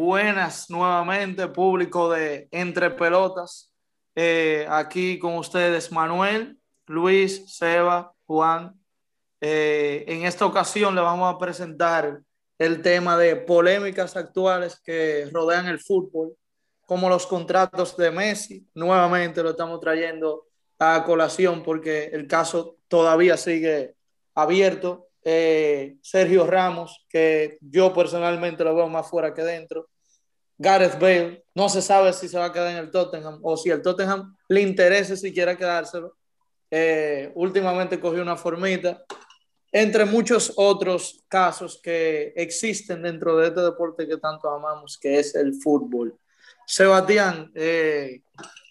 [0.00, 3.70] buenas nuevamente, público de Entre Pelotas.
[4.14, 8.80] Eh, aquí con ustedes Manuel, Luis, Seba, Juan.
[9.42, 12.18] Eh, en esta ocasión le vamos a presentar
[12.58, 16.34] el tema de polémicas actuales que rodean el fútbol,
[16.86, 18.66] como los contratos de Messi.
[18.72, 20.46] Nuevamente lo estamos trayendo
[20.78, 23.96] a colación porque el caso todavía sigue
[24.34, 29.88] abierto eh, Sergio Ramos, que yo personalmente lo veo más fuera que dentro.
[30.56, 33.70] Gareth Bale, no se sabe si se va a quedar en el Tottenham o si
[33.70, 36.16] el Tottenham le interese si quiere quedárselo.
[36.70, 39.02] Eh, últimamente cogió una formita,
[39.72, 45.34] entre muchos otros casos que existen dentro de este deporte que tanto amamos, que es
[45.34, 46.16] el fútbol.
[46.66, 48.22] Sebastián, eh,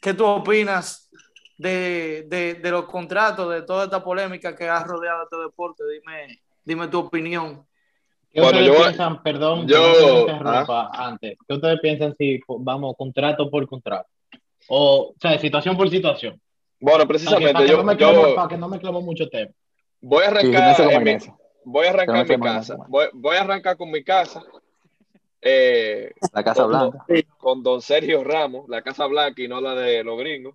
[0.02, 1.10] ¿qué tú opinas
[1.60, 5.84] de, de, de, los contratos, de toda esta polémica que ha rodeado este deporte.
[5.92, 7.66] Dime, dime tu opinión.
[8.32, 10.90] ¿Qué bueno, ustedes yo, piensan, perdón, yo, ¿ah?
[10.94, 14.08] antes, ¿qué ustedes piensan si vamos contrato por contrato?
[14.68, 16.40] O, o sea, situación por situación.
[16.80, 19.28] Bueno, precisamente para que, yo, para que, no yo, para que no me clavo mucho
[19.28, 19.52] tema.
[20.00, 21.18] Voy a arrancar, sí, mi,
[21.66, 22.78] voy a arrancar mi casa.
[22.88, 24.42] Voy, voy, a arrancar con mi casa.
[25.42, 27.06] Eh, la Casa con, Blanca.
[27.38, 30.54] Con don Sergio Ramos, la Casa Blanca y no la de los gringos.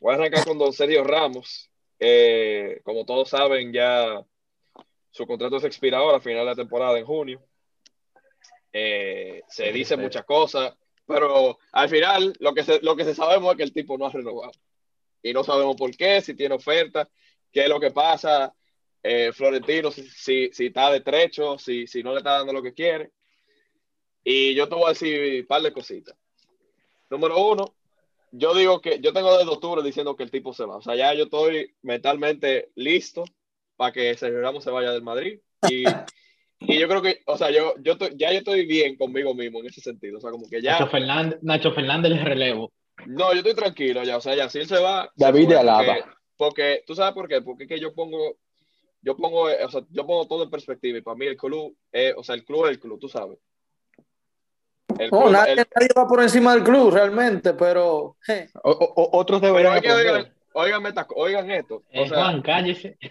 [0.00, 1.70] Voy a arrancar con don Sergio Ramos.
[1.98, 4.24] Eh, como todos saben, ya
[5.10, 7.42] su contrato se expira ahora, a final de la temporada, en junio.
[8.72, 10.76] Eh, se dice muchas cosas,
[11.06, 14.06] pero al final lo que, se, lo que se sabemos es que el tipo no
[14.06, 14.52] ha renovado.
[15.22, 17.08] Y no sabemos por qué, si tiene oferta,
[17.50, 18.54] qué es lo que pasa.
[19.02, 22.62] Eh, Florentino, si, si, si, está de trecho, si, si no le está dando lo
[22.62, 23.10] que quiere.
[24.22, 26.16] Y yo te voy a decir un par de cositas.
[27.10, 27.77] Número uno,
[28.32, 30.76] yo digo que yo tengo desde octubre diciendo que el tipo se va.
[30.76, 33.24] O sea, ya yo estoy mentalmente listo
[33.76, 35.40] para que Sergio Ramos se vaya del Madrid.
[35.68, 35.84] Y,
[36.60, 39.60] y yo creo que, o sea, yo, yo estoy, ya yo estoy bien conmigo mismo
[39.60, 40.18] en ese sentido.
[40.18, 40.72] O sea, como que ya.
[40.72, 42.72] Nacho Fernández, Nacho Fernández le relevo.
[43.06, 44.16] No, yo estoy tranquilo ya.
[44.16, 45.10] O sea, ya si él se va.
[45.16, 45.84] David de Alaba.
[45.84, 46.04] Porque,
[46.36, 47.42] porque, tú sabes por qué.
[47.42, 48.36] Porque es que yo pongo.
[49.00, 52.14] Yo pongo, o sea, yo pongo todo en perspectiva y para mí el club, es,
[52.16, 53.38] o sea, el club es el club, tú sabes.
[54.98, 55.58] El no, club, nadie, el...
[55.58, 58.16] nadie, va por encima del club realmente, pero.
[58.28, 58.48] Eh.
[58.62, 59.80] O, o, otros deberían.
[59.80, 61.82] Pero oigan, oigan, oigan, oigan esto.
[61.90, 62.98] Eh, o sea, Juan, cállese.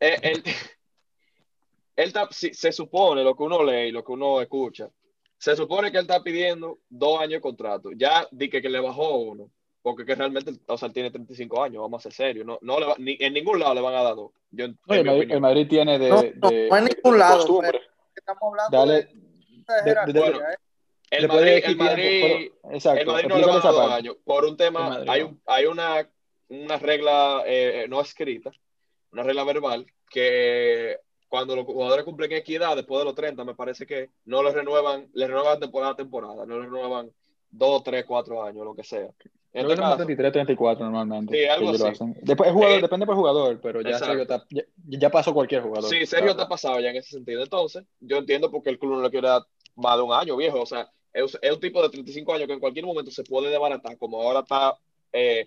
[0.00, 0.44] Eh, él,
[1.96, 4.88] él está, si, se supone lo que uno lee y lo que uno escucha.
[5.36, 7.90] Se supone que él está pidiendo dos años de contrato.
[7.96, 9.50] Ya di que, que le bajó uno.
[9.82, 12.46] Porque que realmente, o sea, él tiene 35 años, vamos a ser serios.
[12.46, 14.32] No, no le va, ni, en ningún lado le van a dar dos.
[14.50, 16.08] Yo, Oye, en el, Madrid, el, Madrid, tiene de.
[16.10, 17.36] No, de, no, no en ningún lado.
[17.38, 17.80] Costumbre.
[18.14, 19.08] Estamos hablando Dale,
[19.84, 20.38] de, de, de, bueno,
[21.10, 24.16] el Madrid, el Madrid, por, exacto, el Madrid no le va a dar dos años.
[24.24, 26.08] Por un tema, Madrid, hay, un, hay una,
[26.48, 28.50] una regla eh, no escrita,
[29.12, 30.98] una regla verbal, que
[31.28, 35.08] cuando los jugadores cumplen equidad, después de los 30, me parece que no les renuevan,
[35.12, 37.10] les renuevan temporada a temporada, no les renuevan
[37.50, 39.08] 2, 3, 4 años, lo que sea.
[39.52, 41.34] En este caso, 33, 34 normalmente.
[41.34, 41.82] Sí, algo así.
[42.22, 45.62] Después, el jugador, eh, depende por jugador, pero ya, Sergio está, ya, ya, pasó cualquier
[45.62, 45.88] jugador.
[45.88, 47.42] Sí, Sergio está pasado ya en ese sentido.
[47.42, 49.42] Entonces, yo entiendo porque el club no le quiere dar
[49.74, 50.60] más de un año, viejo.
[50.60, 53.50] O sea, es, es, un tipo de 35 años que en cualquier momento se puede
[53.50, 54.78] desbaratar, como ahora está,
[55.12, 55.44] eh,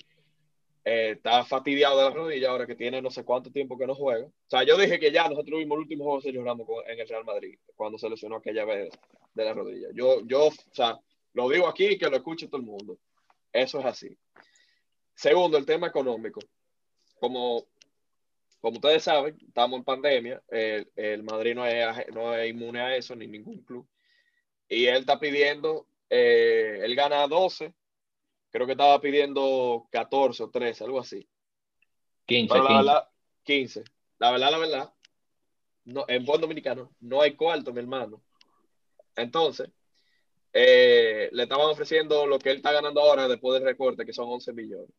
[0.83, 3.95] eh, está fastidiado de la rodilla, ahora que tiene no sé cuánto tiempo que no
[3.95, 4.25] juega.
[4.25, 7.07] O sea, yo dije que ya nosotros vimos el último juego de Ramos en el
[7.07, 8.89] Real Madrid, cuando se lesionó aquella vez
[9.33, 9.89] de la rodilla.
[9.93, 10.99] Yo, yo, o sea,
[11.33, 12.97] lo digo aquí que lo escuche todo el mundo.
[13.53, 14.17] Eso es así.
[15.13, 16.39] Segundo, el tema económico.
[17.19, 17.65] Como,
[18.59, 20.41] como ustedes saben, estamos en pandemia.
[20.49, 23.87] El, el Madrid no es, no es inmune a eso, ni ningún club
[24.71, 27.73] y él está pidiendo, eh, él gana 12,
[28.49, 31.27] creo que estaba pidiendo 14 o 13, algo así.
[32.25, 32.83] 15, Pero la 15.
[32.85, 33.09] verdad,
[33.43, 33.83] 15.
[34.19, 34.93] La verdad, la verdad,
[35.83, 38.23] no, en buen dominicano no hay cuarto, mi hermano.
[39.17, 39.69] Entonces,
[40.53, 44.29] eh, le estaban ofreciendo lo que él está ganando ahora después del recorte, que son
[44.29, 44.95] 11 millones.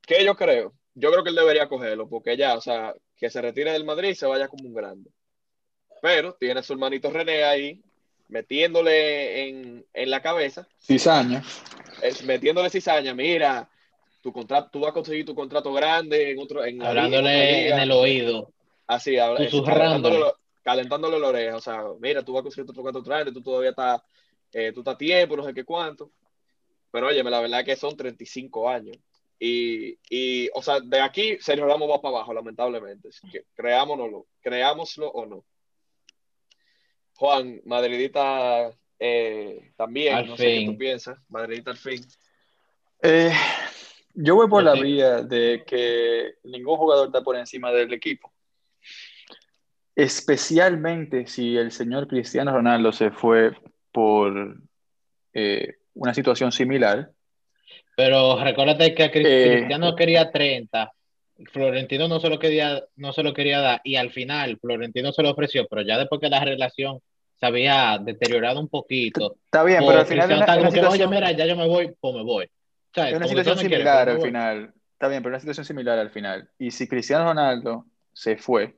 [0.00, 0.72] ¿Qué yo creo?
[0.94, 4.10] Yo creo que él debería cogerlo, porque ya, o sea, que se retire del Madrid
[4.10, 5.10] y se vaya como un grande
[6.06, 7.82] pero tiene a su hermanito René ahí
[8.28, 10.68] metiéndole en, en la cabeza.
[10.78, 11.42] Cizaña.
[12.00, 13.68] Es, metiéndole cizaña, mira,
[14.22, 16.64] tu contrato, tú vas a conseguir tu contrato grande en otro.
[16.64, 18.52] En Hablándole en el oído.
[18.86, 20.32] Así, habla, calentándole,
[20.62, 21.56] calentándole la oreja.
[21.56, 24.00] O sea, mira, tú vas a conseguir tu contrato grande, tú todavía estás,
[24.52, 26.12] eh, tú estás a tiempo, no sé qué cuánto.
[26.92, 28.96] Pero oye, la verdad es que son 35 años.
[29.40, 33.08] Y, y, o sea, de aquí Sergio Ramos va para abajo, lamentablemente.
[33.56, 35.44] Creámonoslo, creámoslo o no.
[37.16, 40.46] Juan, Madridita eh, también, al no fin.
[40.46, 42.04] sé qué tú piensas, Madridita al fin.
[43.02, 43.32] Eh,
[44.14, 44.82] yo voy por Al la fin.
[44.82, 48.32] vía de que ningún jugador está por encima del equipo.
[49.94, 53.52] especialmente si el señor Cristiano Ronaldo se fue
[53.92, 54.58] por
[55.32, 57.10] eh, una situación similar.
[57.96, 60.92] Pero recuérdate que eh, Cristiano quería 30,
[61.52, 65.22] Florentino no se, lo quería, no se lo quería dar y al final Florentino se
[65.22, 67.00] lo ofreció, pero ya después que la relación
[67.34, 69.36] se había deteriorado un poquito.
[69.44, 70.86] Está bien, pero al final...
[70.88, 72.50] Oye, mira, ya yo me voy, pues me voy.
[72.94, 74.72] es una situación similar al final.
[74.92, 76.48] Está bien, pero una situación similar al final.
[76.58, 77.84] Y si Cristiano Ronaldo
[78.14, 78.76] se fue,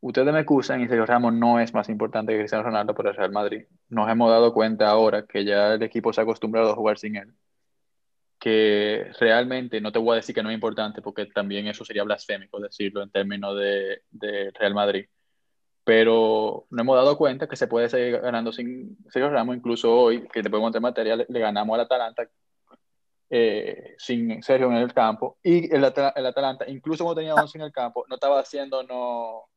[0.00, 3.14] ustedes me acusan y Sergio Ramos no es más importante que Cristiano Ronaldo por el
[3.14, 3.66] Real Madrid.
[3.88, 7.14] Nos hemos dado cuenta ahora que ya el equipo se ha acostumbrado a jugar sin
[7.14, 7.32] él.
[8.38, 12.04] Que realmente, no te voy a decir que no es importante, porque también eso sería
[12.04, 15.06] blasfémico decirlo en términos de, de Real Madrid.
[15.84, 19.56] Pero no hemos dado cuenta que se puede seguir ganando sin Sergio Ramos.
[19.56, 22.28] Incluso hoy, que te podemos tener material, le ganamos al Atalanta
[23.30, 25.38] eh, sin Sergio en el campo.
[25.42, 25.84] Y el,
[26.16, 29.48] el Atalanta, incluso cuando tenía 11 en el campo, no estaba haciendo no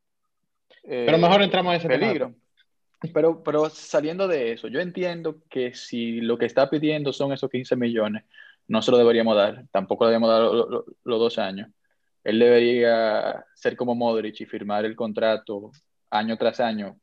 [0.83, 2.33] pero mejor entramos en ese peligro.
[3.13, 7.49] Pero, pero saliendo de eso, yo entiendo que si lo que está pidiendo son esos
[7.49, 8.23] 15 millones,
[8.67, 10.41] no se lo deberíamos dar, tampoco le debemos dar
[11.03, 11.69] los dos años.
[12.23, 15.71] Él debería ser como Modric y firmar el contrato
[16.09, 16.99] año tras año.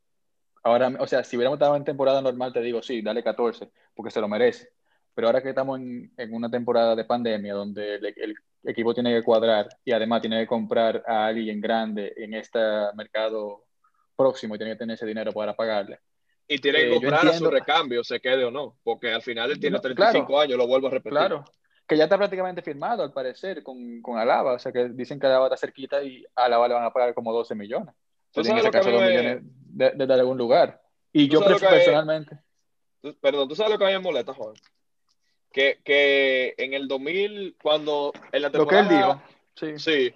[0.63, 4.11] Ahora, o sea, si hubiéramos estado en temporada normal, te digo, sí, dale 14, porque
[4.11, 4.69] se lo merece.
[5.13, 9.23] Pero ahora que estamos en, en una temporada de pandemia, donde el, equipo tiene que
[9.23, 12.59] cuadrar y además tiene que comprar a alguien grande en este
[12.95, 13.65] mercado
[14.15, 15.99] próximo y tiene que tener ese dinero para pagarle.
[16.51, 19.51] Y tiene que eh, comprar a su recambio, se quede o no, porque al final
[19.51, 21.11] él tiene 35 años, lo vuelvo a repetir.
[21.11, 21.45] Claro,
[21.87, 25.27] que ya está prácticamente firmado al parecer con, con Alaba, o sea que dicen que
[25.27, 27.93] Alaba está cerquita y a Alaba le van a pagar como 12 millones.
[28.27, 30.81] Entonces, en ese caso, 2 millones de, de, algún lugar.
[31.13, 32.39] Y yo prefiero personalmente.
[33.21, 34.55] perdón, ¿tú sabes lo que a mí me molesta, Juan?
[35.51, 38.81] Que, que en el 2000, cuando en la temporada.
[38.81, 39.21] Lo que él dijo.
[39.55, 39.77] Sí.
[39.77, 40.15] sí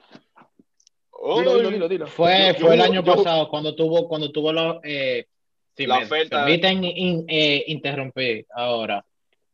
[2.07, 5.27] fue, fue el año pasado cuando tuvo, cuando tuvo los, eh,
[5.75, 6.45] si la me oferta.
[6.45, 6.83] permiten
[7.27, 9.05] eh, interrumpir ahora,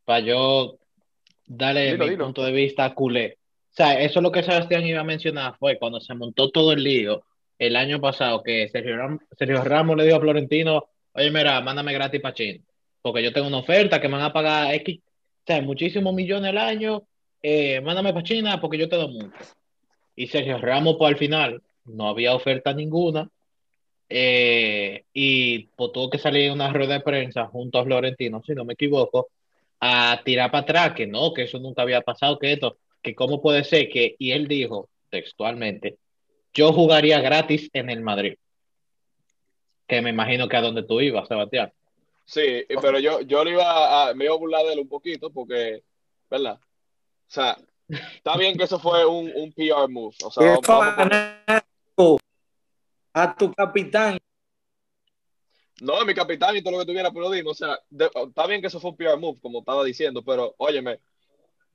[0.05, 0.77] para yo
[1.45, 3.37] darle mi punto de vista culé.
[3.71, 6.73] O sea, eso es lo que Sebastián iba a mencionar, fue cuando se montó todo
[6.73, 7.23] el lío
[7.57, 8.95] el año pasado, que Sergio,
[9.37, 12.63] Sergio Ramos le dijo a Florentino, oye, mira, mándame gratis para China,
[13.01, 16.49] porque yo tengo una oferta que me van a pagar X, o sea, muchísimos millones
[16.49, 17.03] al año,
[17.41, 19.37] eh, mándame para China porque yo te doy mucho
[20.19, 23.29] y Sergio Ramos, pues al final no había oferta ninguna.
[24.09, 28.65] Eh, y pues, tuvo que salir una rueda de prensa junto a Florentino, si no
[28.65, 29.29] me equivoco,
[29.79, 33.41] a tirar para atrás, que no, que eso nunca había pasado, que esto, que cómo
[33.41, 35.97] puede ser que, y él dijo textualmente,
[36.53, 38.35] yo jugaría gratis en el Madrid.
[39.87, 41.71] Que me imagino que a donde tú ibas, Sebastián.
[42.25, 45.31] Sí, pero yo, yo le iba a, me iba a burlar de él un poquito
[45.31, 45.81] porque,
[46.29, 46.59] ¿verdad?
[46.59, 47.57] O sea,
[47.89, 50.15] Está bien que eso fue un, un PR move.
[50.23, 50.59] O sea,
[53.13, 54.17] a tu capitán.
[55.81, 58.67] No, mi capitán y todo lo que tuviera, pero dime, o sea, está bien que
[58.67, 60.99] eso fue un PR move, como estaba diciendo, pero óyeme,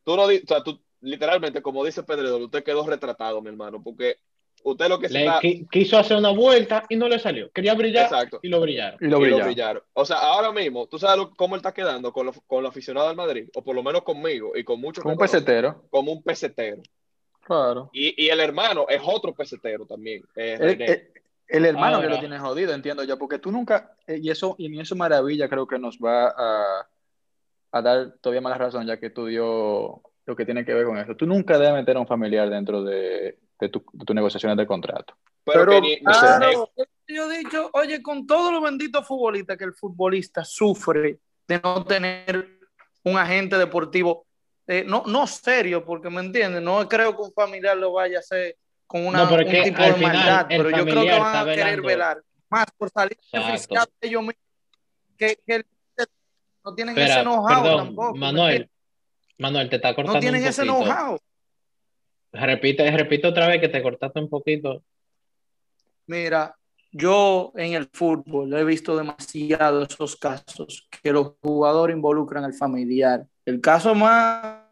[0.05, 4.19] tú no, o sea, tú literalmente, como dice Pedro, usted quedó retratado, mi hermano, porque
[4.65, 7.51] Usted lo que le quiso hacer una vuelta y no le salió.
[7.51, 8.11] Quería brillar
[8.41, 8.99] y lo brillaron.
[8.99, 9.83] Y lo, brillaron.
[9.93, 13.17] O sea, ahora mismo, ¿tú sabes cómo él está quedando con, los con aficionado del
[13.17, 13.49] Madrid?
[13.55, 15.03] O por lo menos conmigo y con muchos.
[15.03, 15.85] Como un pesetero.
[15.91, 16.81] Como un pesetero.
[17.43, 17.91] Claro.
[17.93, 20.23] Y, y, el hermano es otro pesetero también.
[20.35, 21.11] el,
[21.49, 24.97] hermano que lo tiene jodido, entiendo yo, porque tú nunca, eh, y eso, y eso
[24.97, 26.89] maravilla creo que nos va a,
[27.73, 30.99] a dar todavía más razón, ya que tú dio lo que tiene que ver con
[30.99, 31.15] eso.
[31.17, 34.67] Tú nunca debes meter a un familiar dentro de, de tu, de tu negociaciones de
[34.67, 35.15] contrato.
[35.45, 35.83] Pero,
[37.07, 41.85] yo he dicho, oye, con todos los benditos futbolistas que el futbolista sufre de no
[41.85, 42.59] tener
[43.05, 44.27] un agente deportivo,
[44.67, 48.21] eh, no, no serio, porque me entiendes, no creo que un familiar lo vaya a
[48.21, 48.57] hacer
[48.95, 52.67] con una, un tipo de maldad, pero yo creo que van a querer velar más
[52.79, 54.37] por salir de ellos mismos
[55.19, 55.65] que, que
[56.65, 58.15] no tienen ese know-how tampoco.
[58.15, 58.71] Manuel,
[59.37, 60.15] Manuel, te está cortando.
[60.15, 61.19] No tienen ese know-how.
[62.31, 64.85] Repite, repite otra vez que te cortaste un poquito.
[66.07, 66.57] Mira,
[66.93, 73.27] yo en el fútbol he visto demasiado esos casos que los jugadores involucran al familiar.
[73.45, 74.63] El caso más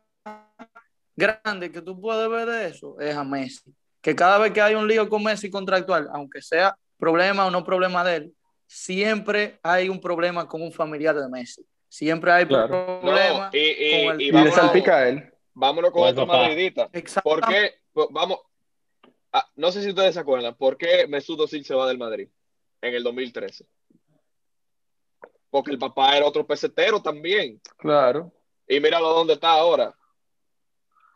[1.17, 3.75] grande que tú puedes ver de eso es a Messi.
[4.03, 7.65] Que cada vez que hay un lío con Messi contractual, aunque sea problema o no
[7.65, 8.35] problema de él,
[8.67, 11.65] siempre hay un problema con un familiar de Messi.
[11.89, 14.21] Siempre hay problema y, con el...
[14.21, 15.33] y le salpica a él.
[15.55, 16.89] Vámonos con esto madridita.
[17.23, 17.75] ¿Por qué?
[17.93, 18.39] Pues, vamos,
[19.33, 22.29] ah, no sé si ustedes se acuerdan, ¿por qué Mesut Özil se va del Madrid
[22.81, 23.67] en el 2013?
[25.51, 27.61] Porque el papá era otro pesetero también.
[27.77, 28.33] Claro.
[28.67, 29.95] Y míralo dónde está ahora.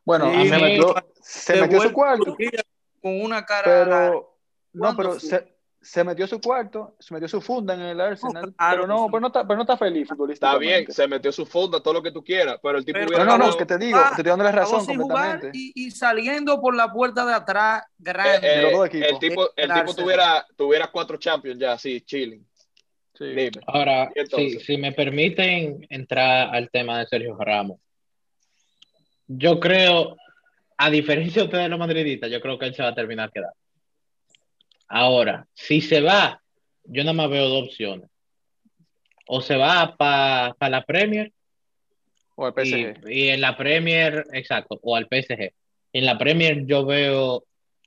[0.05, 2.37] Bueno, se metió, se metió su cuarto.
[3.07, 3.63] Con una cara.
[3.65, 4.37] Pero,
[4.73, 5.17] no, pero
[5.81, 9.29] se metió su cuarto, se metió su funda en el Arsenal, pero, no, pero, no
[9.29, 12.25] está, pero no está feliz Está bien, se metió su funda, todo lo que tú
[12.25, 14.51] quieras, pero el tipo pero, No, no, es que te digo, te estoy dando la
[14.51, 15.53] razón completamente.
[15.53, 18.45] Y, y, saliendo por la puerta de atrás, grande.
[18.45, 19.09] Eh, de los dos equipos.
[19.09, 22.45] El tipo, el tipo tuviera, tuviera cuatro champions ya, así, chilling.
[23.15, 23.51] Sí.
[23.69, 27.79] Ahora, si, si me permiten entrar al tema de Sergio Ramos,
[29.29, 30.17] yo creo,
[30.79, 33.57] a diferencia de ustedes los madridistas, yo creo que él se va a terminar quedando.
[34.89, 36.41] Ahora, si se va,
[36.85, 38.09] yo nada más veo dos opciones.
[39.27, 41.33] O se va para la Premier.
[42.37, 43.11] O al PSG.
[43.11, 45.53] Y, en la Premier, exacto, o al PSG.
[45.93, 47.45] En la Premier yo veo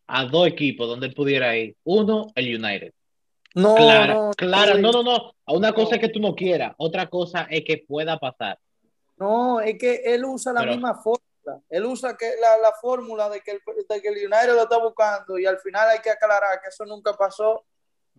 [0.07, 1.75] a dos equipos donde él pudiera ir.
[1.83, 2.91] Uno, el United.
[3.55, 5.33] No, no, claro, no, no, no.
[5.47, 8.59] Una cosa es que tú no quieras, otra cosa es que pueda pasar.
[9.17, 11.28] No, es que él usa la misma forma
[11.69, 14.77] él usa que la, la fórmula de que, el, de que el United lo está
[14.77, 17.65] buscando y al final hay que aclarar que eso nunca pasó.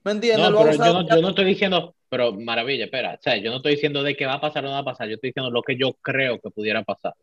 [0.05, 0.51] ¿Me entiendes?
[0.51, 4.03] No, pero yo, no, estoy diciendo, pero maravilla, espera, o sea, yo no estoy diciendo
[4.03, 5.77] de que va a pasar o no va a pasar, yo estoy diciendo lo que
[5.77, 7.15] yo creo que pudiera pasar.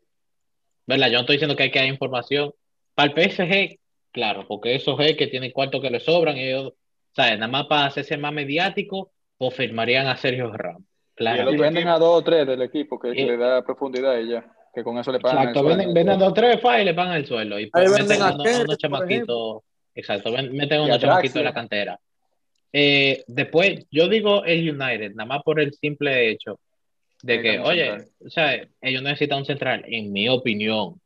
[0.86, 1.08] ¿Verdad?
[1.08, 2.52] Yo no estoy diciendo que hay que dar información.
[2.94, 3.78] Para el PSG,
[4.12, 6.72] claro, porque esos es que tienen cuartos que le sobran, ellos,
[7.14, 7.38] ¿sabes?
[7.38, 10.82] Nada más para hacerse más mediático, pues firmarían a Sergio Ramos.
[11.14, 11.52] Claro.
[11.52, 14.82] Y, venden a dos o tres del equipo que, le da profundidad y ya que
[14.82, 17.58] con eso le pagan Exacto, venden, venden dos tres y le pagan el suelo.
[17.58, 19.62] Y pues meten unos, unos chamaquitos.
[19.94, 21.98] Exacto, meten unos chamaquitos en la cantera.
[22.72, 26.60] Eh, después, yo digo el United, nada más por el simple hecho
[27.22, 31.00] de que, oye, o sea, ellos necesitan un central, en mi opinión.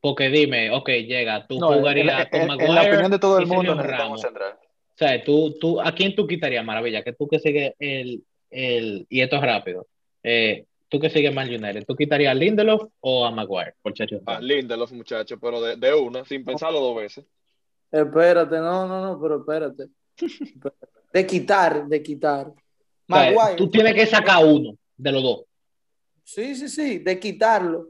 [0.00, 2.68] Porque dime, ok, llega, tú jugarías con Maguire.
[2.68, 4.52] En la opinión de todo el mundo, necesitamos central.
[4.52, 7.02] O sea, tú, tú, ¿a quién tú quitarías, Maravilla?
[7.02, 9.86] Que tú que sigues el, el, y esto es rápido.
[10.22, 13.74] Eh, tú que sigues mal United, ¿tú quitarías a Lindelof o a Maguire?
[13.80, 13.94] Por
[14.26, 17.24] a Lindelof, muchacho, pero de, de, una, sin pensarlo dos veces.
[17.90, 19.88] Espérate, no, no, no, pero espérate.
[21.12, 22.52] De quitar, de quitar.
[23.08, 23.56] Maguire.
[23.56, 25.40] tú tienes que sacar uno de los dos.
[26.22, 27.88] Sí, sí, sí, de quitarlo.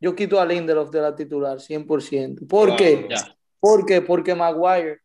[0.00, 2.48] Yo quito a Lindelof de la titular, 100%.
[2.48, 3.06] ¿Por qué?
[3.60, 4.00] ¿Por qué?
[4.00, 5.00] Porque Maguire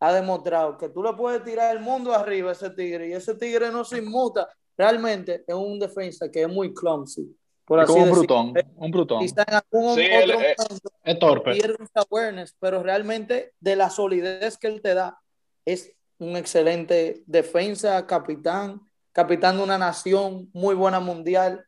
[0.00, 3.36] ha demostrado que tú le puedes tirar el mundo arriba a ese tigre y ese
[3.36, 7.36] tigre no se inmuta realmente es un defensa que es muy clumsy.
[7.64, 9.22] Por así como un brutón, un brutón.
[9.22, 11.52] Está en algún sí, otro momento, es torpe.
[11.52, 15.18] Pierde awareness, pero realmente de la solidez que él te da,
[15.64, 18.80] es un excelente defensa, capitán,
[19.12, 21.64] capitán de una nación, muy buena mundial.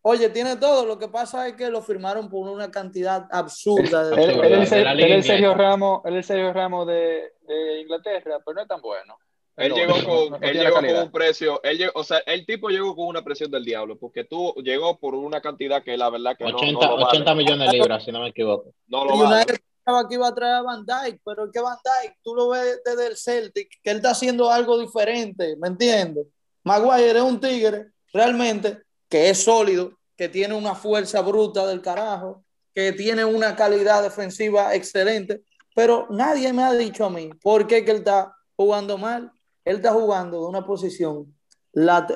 [0.00, 0.86] Oye, tiene todo.
[0.86, 4.08] Lo que pasa es que lo firmaron por una cantidad absurda.
[4.08, 8.62] De él, es el Sergio Ramos, él es Sergio Ramos de, de Inglaterra, pero no
[8.62, 9.18] es tan bueno.
[9.58, 12.94] Él llegó, con, él llegó con un precio, él llegó, o sea, el tipo llegó
[12.94, 16.44] con una presión del diablo, porque tú llegó por una cantidad que la verdad que
[16.44, 18.72] 80, no, no 80 millones de libras, si no me equivoco.
[18.86, 21.60] No lo y una pensaba que iba a traer a Van Dyke, pero es que
[21.60, 25.66] Van Dyke, tú lo ves desde el Celtic, que él está haciendo algo diferente, ¿me
[25.66, 26.26] entiendes?
[26.62, 32.44] Maguire es un tigre, realmente, que es sólido, que tiene una fuerza bruta del carajo,
[32.72, 35.40] que tiene una calidad defensiva excelente,
[35.74, 39.32] pero nadie me ha dicho a mí por qué que él está jugando mal
[39.68, 41.34] él está jugando de una posición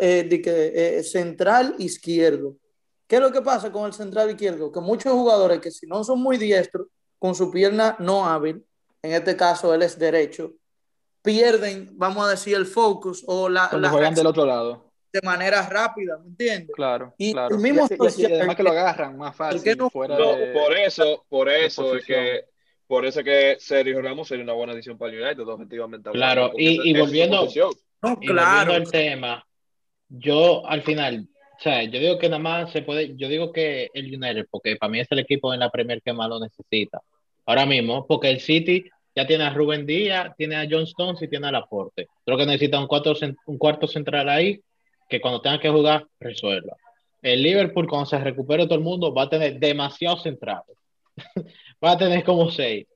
[0.01, 2.57] eh, de que, eh, central izquierdo.
[3.07, 4.73] ¿Qué es lo que pasa con el central izquierdo?
[4.73, 6.87] Que muchos jugadores que si no son muy diestros,
[7.19, 8.65] con su pierna no hábil,
[9.03, 10.55] en este caso él es derecho,
[11.21, 13.69] pierden, vamos a decir, el focus o la...
[13.69, 14.91] Cuando juegan del otro lado.
[15.13, 16.75] De manera rápida, ¿me entiendes?
[16.75, 17.55] Claro, y claro.
[17.55, 19.79] El mismo y, además que lo agarran más fácil.
[19.91, 22.47] fuera de, por eso, por eso es que
[22.87, 26.11] por eso que Sergio Ramos sería una buena edición para el United, objetivamente.
[26.11, 27.49] Claro, y, volviendo,
[28.21, 28.73] claro.
[28.75, 29.45] al tema,
[30.09, 33.89] yo al final, o sea, yo digo que nada más se puede, yo digo que
[33.95, 37.01] el United, porque para mí es el equipo en la Premier que más lo necesita.
[37.47, 38.85] Ahora mismo, porque el City
[39.15, 42.07] ya tiene a Rubén Díaz, tiene a John Stones y tiene a Laporte.
[42.25, 43.15] Creo que necesita un cuarto,
[43.47, 44.61] un cuarto central ahí
[45.09, 46.77] que cuando tenga que jugar resuelva.
[47.21, 50.77] El Liverpool, cuando se recupere todo el mundo, va a tener demasiados centrales.
[51.85, 52.87] va a tener como seis.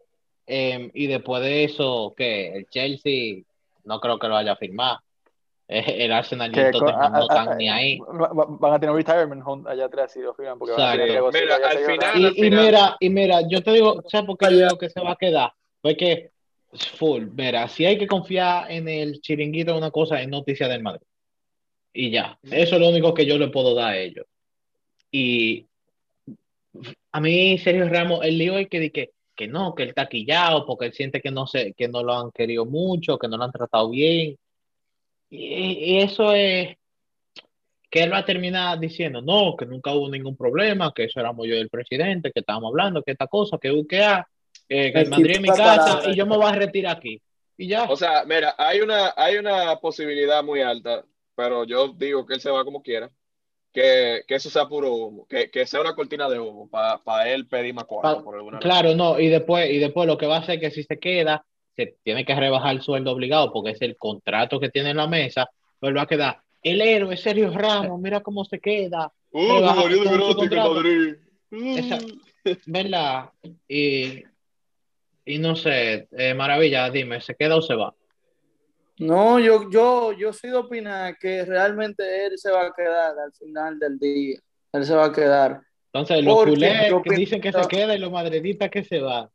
[0.46, 3.42] Em, y después de eso, que el Chelsea
[3.84, 4.98] no creo que lo vaya a firmar.
[5.68, 7.98] El Arsenal y el Tottenham no están ni ahí.
[8.08, 10.60] Van a tener un retirement allá atrás si lo firman.
[10.60, 14.58] Porque mira, al final, y, mira, y mira, yo te digo, ¿sabes por qué yo
[14.58, 15.52] digo que se va a quedar?
[15.80, 16.30] Porque
[16.72, 21.06] full, mira, si hay que confiar en el chiringuito una cosa, es noticia del Madrid.
[21.92, 24.26] Y ya, eso es lo único que yo le puedo dar a ellos.
[25.10, 25.66] Y
[27.16, 30.66] a mí, Sergio Ramos, el lío es que, que, que no, que él está quillado
[30.66, 33.44] porque él siente que no, se, que no lo han querido mucho, que no lo
[33.44, 34.36] han tratado bien.
[35.30, 36.76] Y, eso es
[37.90, 41.46] que él va a terminar diciendo, no, que nunca hubo ningún problema, que eso éramos
[41.46, 44.28] yo y el presidente, que estábamos hablando, que esta cosa, que UKA,
[44.68, 47.18] que, que el Madrid es mi casa y yo me voy a retirar aquí.
[47.56, 47.84] y ya.
[47.84, 51.02] O sea, mira, hay una, hay una posibilidad muy alta,
[51.34, 53.10] pero yo digo que él se va como quiera.
[53.76, 57.46] Que, que eso sea puro humo, que, que sea una cortina de humo para él
[57.46, 58.24] pedir más cuarto.
[58.58, 61.44] claro, no, y después, y después lo que va a hacer que si se queda,
[61.76, 65.06] se tiene que rebajar el sueldo obligado porque es el contrato que tiene en la
[65.06, 69.12] mesa, pues va a quedar el héroe Sergio Ramos, mira cómo se queda.
[69.30, 69.60] Uh, de
[72.64, 73.30] ¿Verdad?
[73.68, 74.24] Y,
[75.26, 77.94] y no sé, eh, Maravilla, dime, ¿se queda o se va?
[78.98, 83.32] No, yo, yo, yo sí de opinar que realmente él se va a quedar al
[83.32, 84.38] final del día.
[84.72, 85.60] Él se va a quedar.
[85.92, 89.30] Entonces, los culés que dicen que se queda y los madridistas que se va.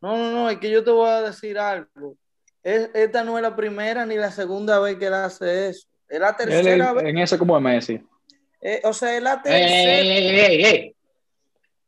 [0.00, 2.16] No, no, no, es que yo te voy a decir algo.
[2.62, 5.88] esta no es la primera ni la segunda vez que él hace eso.
[6.08, 7.04] Es la tercera vez.
[7.04, 8.00] En eso como es Messi.
[8.60, 10.90] Eh, o sea, es la tercera.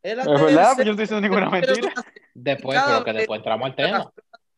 [0.03, 1.93] Es, verdad, pues yo no estoy diciendo ninguna mentira.
[2.33, 4.13] Después, pero que después entramos al tema.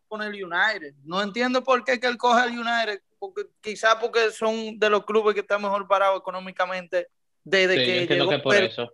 [0.08, 0.94] Con el United.
[1.04, 3.02] No entiendo por qué que él coge al United.
[3.18, 7.08] Porque, quizás porque son de los clubes que están mejor parados económicamente
[7.44, 8.30] desde sí, que llegó.
[8.30, 8.92] Que por pero, eso.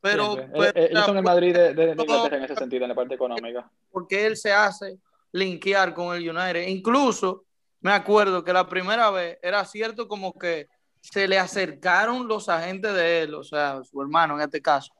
[0.00, 0.36] Pero,
[0.74, 3.70] ellos son el Madrid de, de, de Inglaterra en ese sentido, en la parte económica.
[3.90, 4.98] Porque él se hace
[5.32, 6.68] linkear con el United.
[6.68, 7.44] Incluso
[7.80, 10.68] me acuerdo que la primera vez era cierto como que
[11.00, 14.92] se le acercaron los agentes de él, o sea, su hermano en este caso,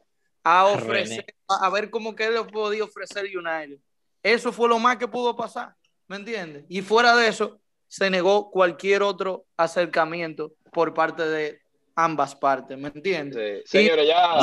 [0.45, 3.79] a ofrecer, a, ver cómo que él le podía ofrecer United.
[4.23, 5.75] Eso fue lo más que pudo pasar,
[6.07, 6.65] ¿me entiendes?
[6.69, 11.61] Y fuera de eso, se negó cualquier otro acercamiento por parte de
[11.95, 13.63] ambas partes, ¿me entiendes?
[13.67, 13.79] Sí.
[13.79, 14.39] Señores, ya.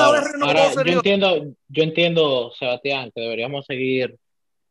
[0.85, 4.17] yo entiendo, yo entiendo, Sebastián, que deberíamos seguir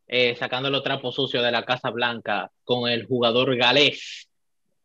[0.06, 4.28] eh, sacando los trapos sucios de la Casa Blanca con el jugador galés.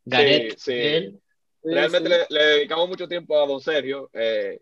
[0.05, 1.19] Galet, sí,
[1.61, 4.09] Realmente le, dedicamos mucho tiempo a don Sergio.
[4.13, 4.61] Eh,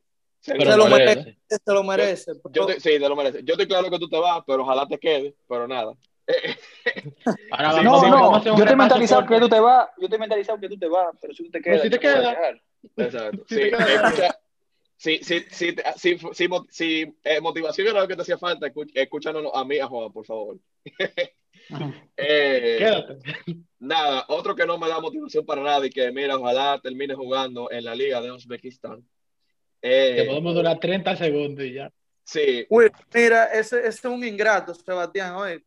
[0.56, 2.32] se, lo merece, se lo merece.
[2.52, 3.44] Yo, sí, te lo merece.
[3.44, 5.94] Yo estoy claro que tú te vas, pero ojalá te quedes, pero nada.
[7.52, 10.60] Ahora no, no, yo te he mentalizado que tú te vas, yo te he mentalizado
[10.60, 12.38] que tú te vas, pero si tú te quedas, si te quedas.
[12.98, 13.46] Exacto.
[13.48, 14.38] Sí, escucha,
[14.98, 19.52] si, si, si, si, si, si eh, motivación era lo que te hacía falta, escúchanos
[19.54, 20.58] a mí, a Juan, por favor.
[22.18, 23.20] eh, Quédate.
[23.80, 27.70] Nada, otro que no me da motivación para nada y que, mira, ojalá termine jugando
[27.72, 29.08] en la Liga de Uzbekistán.
[29.82, 31.92] Eh, que podemos durar 30 segundos y ya.
[32.24, 32.66] Sí.
[32.70, 35.36] Uy, mira, ese, ese, es un ingrato, Sebastián.
[35.36, 35.64] Oye,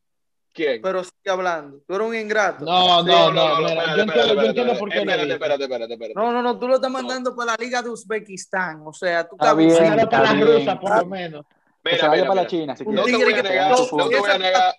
[0.53, 0.83] ¿Quién?
[0.83, 1.81] Pero sigue hablando.
[1.87, 2.65] Tú eres un ingrato.
[2.65, 3.97] No, no, no.
[3.97, 4.99] yo entiendo, por qué.
[4.99, 6.15] Espérate, espérate, espérate, espérate.
[6.15, 6.59] No, no, no.
[6.59, 8.83] Tú lo estás mandando para la Liga de Uzbekistán.
[8.85, 9.71] O sea, tú estás bien,
[10.11, 11.47] para la rusa, por lo menos.
[11.85, 12.77] Mira, que vaya para la China.
[12.77, 14.75] Si no, te voy a negar, no te voy a negar.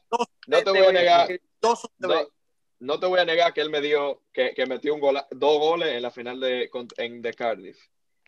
[0.48, 1.40] No te voy a negar.
[2.80, 5.60] No te voy a negar que él me dio, que, que metió un gol, dos
[5.60, 7.78] goles en la final de, en, de Cardiff.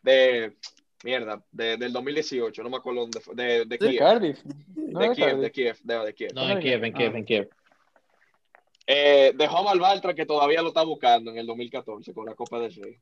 [0.03, 0.57] De,
[1.03, 3.99] mierda, de, del 2018, no me acuerdo dónde fue, de, de Kiev.
[3.99, 4.39] Cardiff.
[4.75, 7.49] No de, Kiev, de Kiev, de, de Kiev, No, en Kiev, en Kiev, en Kiev.
[8.85, 12.59] Eh, dejó a Malvaltra que todavía lo está buscando en el 2014 con la Copa
[12.59, 12.97] del Rey.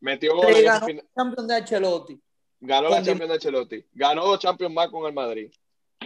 [0.00, 0.56] Metió goles.
[0.56, 2.20] Sí, ganó el campeón de Ancelotti.
[2.60, 3.84] Ganó la Champions de Ancelotti.
[3.92, 5.50] Ganó dos Champions más con el Madrid.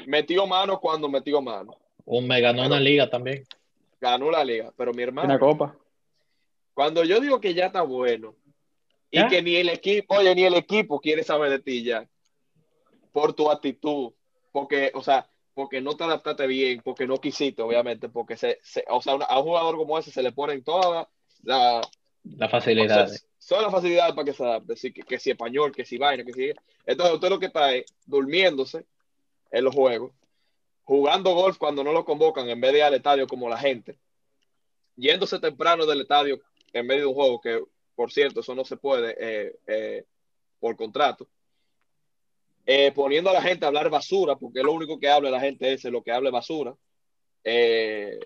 [0.06, 1.76] Metió mano cuando metió mano.
[2.04, 3.44] Un me ganó una liga también.
[4.00, 5.26] Ganó la liga, pero mi hermano.
[5.26, 5.76] Una copa.
[6.74, 8.34] Cuando yo digo que ya está bueno
[9.14, 12.08] y que ni el equipo, oye, ni el equipo quiere saber de ti ya
[13.12, 14.12] por tu actitud,
[14.50, 19.00] porque, o sea, porque no te adaptaste bien, porque no quisiste, obviamente, porque se, o
[19.00, 21.06] sea, a un jugador como ese se le ponen todas
[21.44, 21.86] las
[22.24, 23.26] la facilidades.
[23.38, 26.32] son las facilidades para que se adapte, que, que, si español, que si vaina, que
[26.32, 26.52] si.
[26.86, 28.84] Entonces, usted lo que está es durmiéndose
[29.52, 30.12] en los juegos,
[30.82, 33.96] jugando golf cuando no lo convocan en vez de ir al estadio como la gente,
[34.96, 36.40] yéndose temprano del estadio
[36.72, 37.62] en medio de un juego, que
[37.94, 40.04] por cierto, eso no se puede eh, eh,
[40.58, 41.28] por contrato.
[42.66, 45.72] Eh, poniendo a la gente a hablar basura, porque lo único que habla la gente
[45.72, 46.74] es lo que hable basura.
[47.44, 48.18] Eh,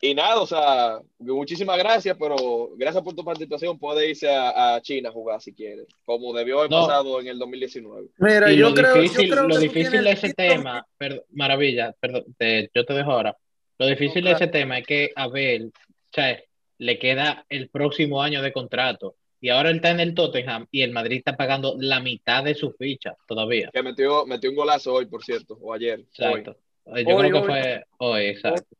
[0.00, 3.80] y nada, o sea, muchísimas gracias, pero gracias por tu participación.
[3.80, 8.10] Puede irse a, China a jugar si quiere, como debió haber pasado en el 2019.
[8.18, 10.86] Mira, yo, lo creo, difícil, lo difícil de ese tema,
[11.30, 13.36] maravilla, perdón, yo te dejo ahora.
[13.76, 16.47] Lo difícil de ese tema es que a Abel, o
[16.78, 19.16] le queda el próximo año de contrato.
[19.40, 22.54] Y ahora él está en el Tottenham y el Madrid está pagando la mitad de
[22.54, 23.70] su ficha todavía.
[23.72, 26.00] Que metió, metió un golazo hoy, por cierto, o ayer.
[26.00, 26.56] Exacto.
[26.86, 28.76] Yo creo que fue hoy, exacto.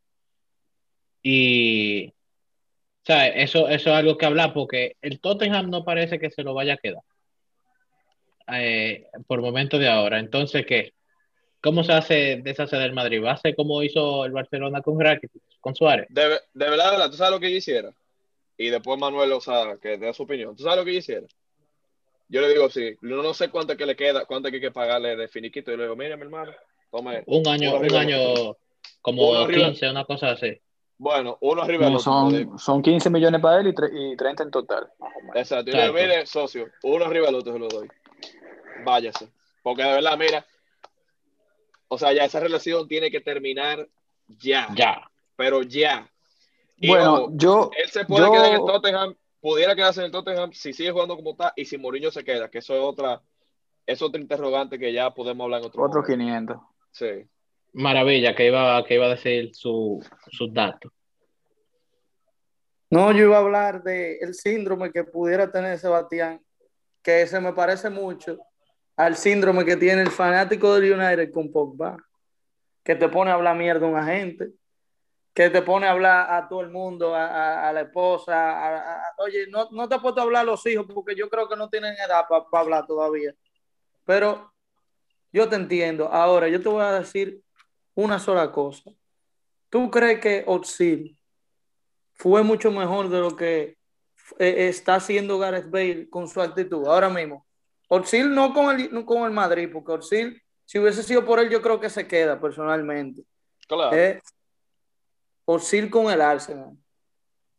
[1.21, 2.13] Y
[3.05, 6.73] Eso, eso es algo que hablar porque el Tottenham no parece que se lo vaya
[6.73, 7.03] a quedar.
[8.51, 10.19] Eh, por momento de ahora.
[10.19, 10.93] Entonces, ¿qué?
[11.61, 13.23] ¿Cómo se hace deshacer del Madrid?
[13.23, 16.07] ¿Va a ser como hizo el Barcelona con Rakitic, con Suárez?
[16.09, 17.93] De, de verdad, de verdad, ¿tú sabes lo que yo hiciera?
[18.59, 20.53] y después Manuel, o sea, que dé su opinión.
[20.53, 21.25] ¿Tú sabes lo que yo hiciera?
[22.27, 25.15] Yo le digo, sí, no, no sé cuánto que le queda, cuánto hay que pagarle
[25.15, 25.71] de finiquito.
[25.71, 26.51] Y le digo, mira, mi hermano,
[26.91, 27.23] tome.
[27.25, 28.57] Un año, un año,
[29.01, 30.59] como 15, una cosa así.
[30.97, 31.99] Bueno, uno arriba otro.
[31.99, 34.89] Son, son 15 millones para él y, 30 en total.
[35.33, 35.71] Exacto.
[35.71, 37.87] Y mire, socio, uno arriba del otro se lo doy.
[38.83, 39.29] Váyase.
[39.63, 40.45] Porque de verdad, mira,
[41.89, 43.85] o sea, ya esa relación tiene que terminar
[44.27, 44.69] ya.
[44.75, 45.09] Ya.
[45.35, 46.09] Pero ya.
[46.77, 47.71] bueno, yo.
[47.75, 51.15] Él se puede quedar en el Tottenham, pudiera quedarse en el Tottenham si sigue jugando
[51.15, 53.21] como está y si Mourinho se queda, que eso es otra,
[53.85, 56.57] es otro interrogante que ya podemos hablar en otro Otro 500.
[56.91, 57.25] Sí.
[57.73, 60.03] Maravilla, que iba, que iba a decir sus
[60.51, 60.91] datos.
[62.91, 66.41] No, yo iba a hablar del el síndrome que pudiera tener Sebastián,
[67.03, 68.39] que se me parece mucho
[68.99, 71.95] al síndrome que tiene el fanático del United con Pogba,
[72.83, 74.49] que te pone a hablar mierda a un agente,
[75.33, 79.87] que te pone a hablar a todo el mundo, a, la esposa, oye, no, no,
[79.87, 82.25] te ha puesto a hablar a los hijos porque yo creo que no tienen edad
[82.27, 83.33] para hablar todavía.
[84.03, 84.51] Pero
[85.31, 86.09] yo te entiendo.
[86.11, 87.41] Ahora, yo te voy a decir
[87.95, 88.91] una sola cosa.
[89.69, 91.17] ¿Tú crees que Oxil
[92.15, 93.77] fue mucho mejor de lo que
[94.39, 97.45] eh, está haciendo Gareth Bale con su actitud ahora mismo?
[97.89, 101.61] Oxil no con el, con el Madrid, porque Oxil, si hubiese sido por él, yo
[101.61, 103.23] creo que se queda personalmente.
[103.67, 103.95] Claro.
[103.95, 104.21] Eh,
[105.89, 106.77] con el Arsenal.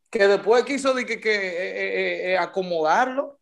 [0.08, 3.38] Que después quiso de que, eh, acomodarlo,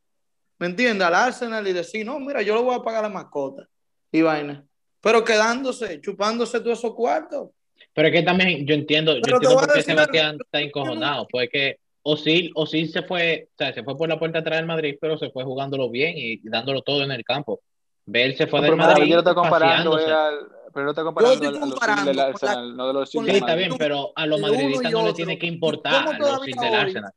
[0.58, 1.06] ¿me entiendes?
[1.06, 3.68] Al Arsenal y decir, no, mira, yo lo voy a pagar a la mascota
[4.10, 4.68] y vaina
[5.00, 7.50] pero quedándose, chupándose todos esos cuartos.
[7.94, 11.78] Pero es que también yo entiendo, yo entiendo por qué Sebastián está encojonado, pues que
[12.10, 15.18] Osil, Osil se fue, o sea, se fue por la puerta atrás del Madrid, pero
[15.18, 17.60] se fue jugándolo bien y dándolo todo en el campo.
[18.06, 19.04] Bell se fue del Madrid.
[19.04, 19.98] Yo lo estoy comparando,
[20.72, 23.72] pero no está comparando, yo estoy comparando del Arsenal, no de los Sí, está bien,
[23.76, 27.12] pero a los madridistas no le tiene que importar los del Arsenal.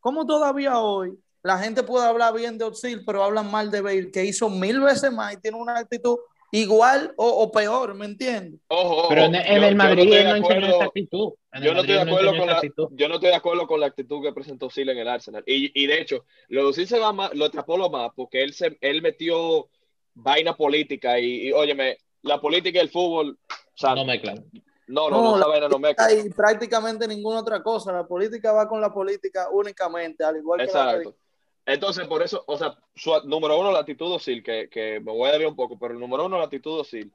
[0.00, 4.10] ¿Cómo todavía hoy la gente puede hablar bien de Osil, pero hablan mal de Bale,
[4.10, 6.16] que hizo mil veces más y tiene una actitud
[6.52, 8.60] igual o, peor, ¿me entiendes?
[8.68, 11.32] Ojo, Pero en, el Madrid no, enseñó esa actitud.
[11.60, 12.60] Yo no, estoy de acuerdo con la,
[12.92, 15.42] yo no estoy de acuerdo con la actitud que presentó Sila en el Arsenal.
[15.46, 18.52] Y, y de hecho, lo de se va más, lo atrapó lo más porque él,
[18.52, 19.68] se, él metió
[20.14, 23.38] vaina política y, y óyeme, la política y el fútbol.
[23.48, 24.44] O sea, no mezclan.
[24.88, 26.26] No, no, no, esa vaina no mezclan.
[26.26, 27.92] Y prácticamente ninguna otra cosa.
[27.92, 31.16] La política va con la política únicamente, al igual que Exacto.
[31.64, 35.28] Entonces, por eso, o sea, su, número uno, la actitud docil, que, que me voy
[35.28, 37.12] a dar un poco, pero el número uno, la actitud docil.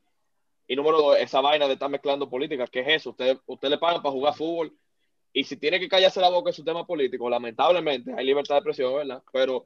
[0.67, 3.11] Y número dos, esa vaina de estar mezclando política, ¿qué es eso?
[3.11, 4.73] Usted, usted le pagan para jugar fútbol
[5.33, 8.59] y si tiene que callarse la boca en su tema político, lamentablemente hay libertad de
[8.59, 9.21] expresión, ¿verdad?
[9.31, 9.65] Pero,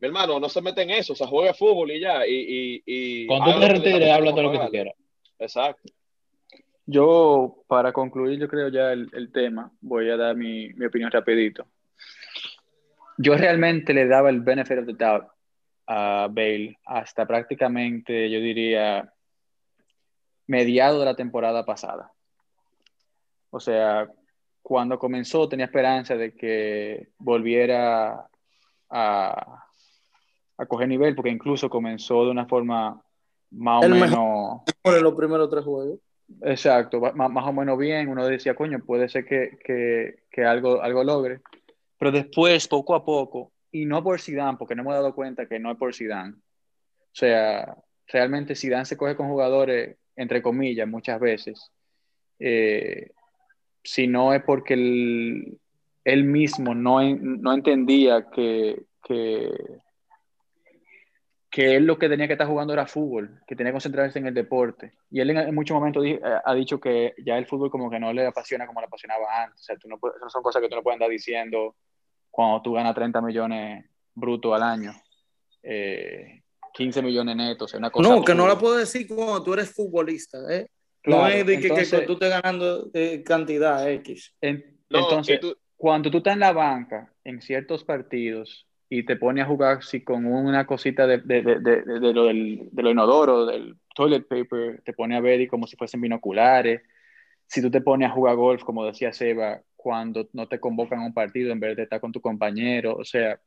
[0.00, 2.26] mi hermano, no se mete en eso, o sea, juegue fútbol y ya.
[2.26, 4.94] Y, y, y Cuando tú te retires, habla todo lo que tú quieras.
[5.38, 5.92] Exacto.
[6.86, 11.10] Yo, para concluir, yo creo ya el, el tema, voy a dar mi, mi opinión
[11.10, 11.66] rapidito
[13.22, 15.24] yo realmente le daba el benefit of the doubt
[15.86, 19.12] a Bale hasta prácticamente, yo diría,
[20.46, 22.12] mediado de la temporada pasada.
[23.50, 24.08] O sea,
[24.62, 28.28] cuando comenzó tenía esperanza de que volviera
[28.90, 29.64] a,
[30.58, 33.02] a coger nivel, porque incluso comenzó de una forma
[33.50, 34.60] más o menos...
[34.82, 35.98] Por los primeros tres juegos.
[36.40, 38.08] Exacto, más, más, o menos bien.
[38.08, 41.40] Uno decía, coño, puede ser que, que, que algo, algo logre.
[42.02, 45.46] Pero después, poco a poco, y no por Zidane, porque no me he dado cuenta
[45.46, 46.32] que no es por Zidane.
[46.32, 47.76] O sea,
[48.08, 51.70] realmente Zidane se coge con jugadores, entre comillas, muchas veces.
[52.40, 53.12] Eh,
[53.84, 59.52] si no es porque él, mismo no, no entendía que, que,
[61.52, 64.26] que, él lo que tenía que estar jugando era fútbol, que tenía que concentrarse en
[64.26, 64.94] el deporte.
[65.08, 68.12] Y él en, muchos momentos eh, ha dicho que ya el fútbol como que no
[68.12, 69.60] le apasiona como le apasionaba antes.
[69.60, 71.76] O sea, tú no son cosas que tú no puedes andar diciendo
[72.32, 74.92] cuando tú ganas 30 millones brutos al año,
[75.62, 78.08] 15 eh, millones netos, una cosa.
[78.08, 80.66] No, que no la puedo decir cuando tú eres futbolista, ¿eh?
[81.04, 84.34] no es de que, tú estés ganando eh, cantidad X.
[84.40, 85.40] entonces,
[85.76, 90.02] cuando tú estás en la banca en ciertos partidos y te pones a jugar así
[90.02, 94.80] con una cosita de, de, de, de lo del, de lo inodoro, del toilet paper,
[94.84, 96.82] te pones a ver y como si fuesen binoculares.
[97.46, 101.06] Si tú te pones a jugar golf, como decía Seba, cuando no te convocan a
[101.06, 102.94] un partido en vez de estar con tu compañero.
[102.96, 103.40] O sea,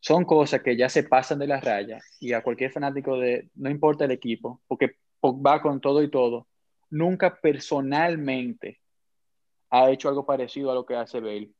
[0.00, 3.70] son cosas que ya se pasan de la raya y a cualquier fanático de, no
[3.70, 6.48] importa el equipo, porque va con todo y todo,
[6.90, 8.80] nunca personalmente
[9.70, 11.50] ha hecho algo parecido a lo que hace Bale.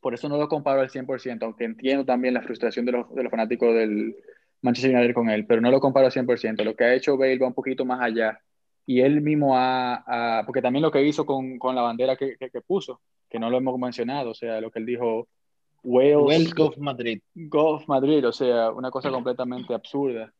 [0.00, 3.22] Por eso no lo comparo al 100%, aunque entiendo también la frustración de los, de
[3.24, 4.14] los fanáticos del
[4.60, 6.62] Manchester United con él, pero no lo comparo al 100%.
[6.62, 8.38] Lo que ha hecho Bale va un poquito más allá
[8.86, 12.60] y él mismo ha, porque también lo que hizo con, con la bandera que, que,
[12.60, 13.00] puso,
[13.32, 15.26] que no lo hemos mencionado, o sea, lo que él dijo,
[15.82, 17.22] Wales, Golf Madrid.
[17.34, 20.30] Golf Madrid, o sea, una cosa completamente absurda.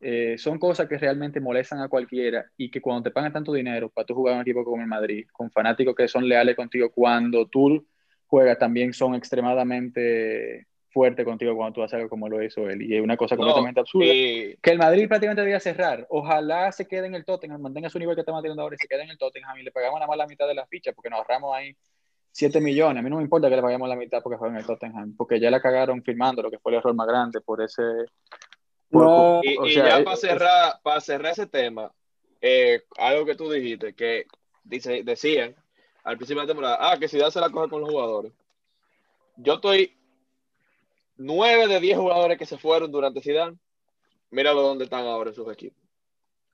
[0.00, 3.88] eh, son cosas que realmente molestan a cualquiera y que cuando te pagan tanto dinero
[3.90, 6.90] para tú jugar en un equipo como el Madrid, con fanáticos que son leales contigo
[6.90, 7.86] cuando tú
[8.26, 12.82] juegas, también son extremadamente fuertes contigo cuando tú haces algo como lo hizo él.
[12.82, 14.06] Y es una cosa completamente absurda.
[14.06, 16.06] Que el Madrid prácticamente debía cerrar.
[16.10, 18.88] Ojalá se quede en el Tottenham, mantenga su nivel que está manteniendo ahora y se
[18.88, 21.10] quede en el Tottenham y le pagamos nada más la mitad de la ficha porque
[21.10, 21.76] nos ahorramos ahí
[22.32, 23.00] 7 millones.
[23.00, 25.14] A mí no me importa que le paguemos la mitad porque juega en el Tottenham,
[25.16, 27.82] porque ya la cagaron firmando lo que fue el error más grande por ese
[29.42, 31.92] y, ya para cerrar, para cerrar ese tema,
[32.40, 34.26] eh, algo que tú dijiste, que
[34.64, 35.54] dice, decían
[36.02, 38.32] al principio de la temporada, ah, que Zidane se la coge con los jugadores.
[39.36, 39.96] Yo estoy
[41.16, 43.58] nueve de diez jugadores que se fueron durante Zidane,
[44.30, 45.78] míralo dónde están ahora en sus equipos.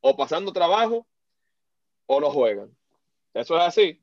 [0.00, 1.06] O pasando trabajo
[2.06, 2.70] o no juegan.
[3.32, 4.00] Eso es así.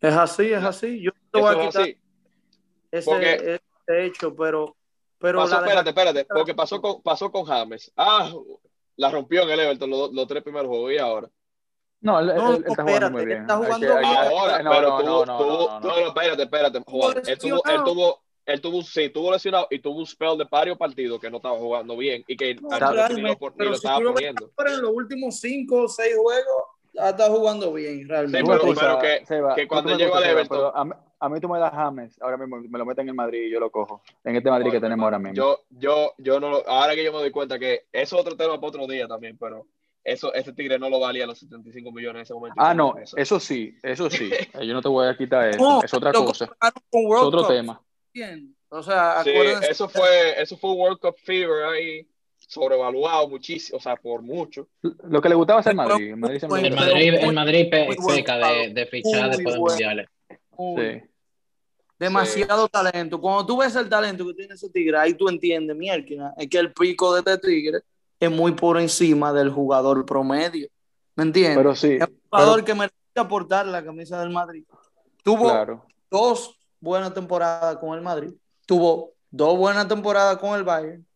[0.00, 1.02] Es así, es así.
[1.02, 1.88] Yo te voy a quitar
[2.90, 4.76] ese, ese hecho, pero
[5.20, 7.92] pero pasó, espérate, espérate, porque pasó con, pasó con James.
[7.94, 8.32] Ah,
[8.96, 11.28] la rompió en el Everton los, tres primeros juegos y ahora.
[12.00, 12.30] No, él,
[12.66, 13.42] está jugando muy bien.
[13.42, 17.18] Está jugando ahora, no, pero no, tuvo, no, tuvo, no, espérate, espérate, Juan.
[17.26, 20.78] Él tuvo, él tuvo, él tuvo, sí, tuvo lesionado y tuvo un spell de varios
[20.78, 24.50] partidos que no estaba jugando bien y que no, ni lo, ni lo estaba poniendo.
[24.56, 28.38] Pero en los últimos cinco o seis juegos está jugando bien, realmente.
[28.38, 30.72] Sí, pero, pero que, que, cuando llegó al Everton
[31.20, 33.50] a mí tú me das James, ahora mismo me lo meten en el Madrid y
[33.50, 34.02] yo lo cojo.
[34.24, 35.34] En este Madrid que tenemos ahora mismo.
[35.34, 38.56] Yo, yo, yo no, ahora que yo me doy cuenta que eso es otro tema
[38.56, 39.66] para otro día también, pero
[40.02, 42.56] eso, ese Tigre no lo valía los 75 millones en ese momento.
[42.58, 43.38] Ah, no, eso.
[43.38, 44.30] sí, eso sí.
[44.66, 45.82] yo no te voy a quitar eso.
[45.84, 46.46] es otra cosa.
[46.46, 47.82] Es otro tema.
[48.14, 48.56] Bien.
[48.70, 49.30] O sea, sí,
[49.68, 52.06] eso fue, eso fue un World Cup Fever ahí
[52.50, 54.66] sobrevaluado muchísimo, o sea, por mucho.
[54.82, 56.10] Lo que le gustaba hacer Madrid.
[56.10, 60.06] El Madrid, el Madrid, el Madrid peca de, de fichar después de mundiales.
[60.28, 61.02] Sí.
[61.96, 63.20] Demasiado talento.
[63.20, 66.58] Cuando tú ves el talento que tiene ese tigre, ahí tú entiendes, mierda, es que
[66.58, 67.82] el pico de este tigre
[68.18, 70.68] es muy por encima del jugador promedio.
[71.14, 71.56] ¿Me entiendes?
[71.56, 71.98] Pero sí.
[72.00, 74.64] Es un jugador que merece aportar la camisa del Madrid.
[75.22, 78.32] Tuvo dos buenas temporadas con el Madrid.
[78.66, 81.06] Tuvo dos buenas temporadas con el Bayern.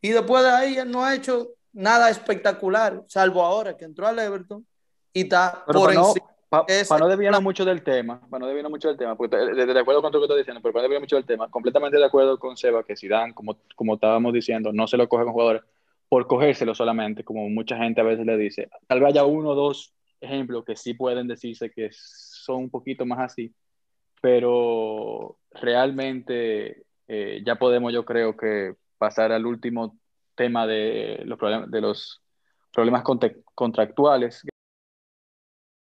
[0.00, 4.18] Y después de ahí él no ha hecho nada espectacular, salvo ahora que entró al
[4.18, 4.66] Everton
[5.12, 6.26] y está por encima.
[6.48, 10.02] Para no desviarnos mucho del tema, para no desviarnos mucho del tema, porque de, acuerdo
[10.02, 12.40] con lo que estás diciendo, pero para no desviarnos mucho del tema, completamente de acuerdo
[12.40, 15.62] con Seba que Zidane, como, como estábamos diciendo, no se lo coge con jugadores
[16.08, 18.68] por cogérselo solamente, como mucha gente a veces le dice.
[18.88, 23.06] Tal vez haya uno o dos ejemplos que sí pueden decirse que son un poquito
[23.06, 23.54] más así,
[24.20, 29.98] pero realmente eh, ya podemos, yo creo que pasar al último
[30.34, 32.22] tema de los problemas, de los
[32.70, 33.02] problemas
[33.54, 34.44] contractuales